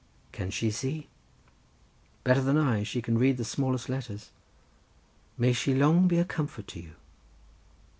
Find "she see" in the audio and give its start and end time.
0.49-1.09